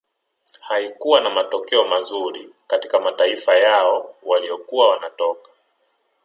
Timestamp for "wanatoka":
4.89-5.51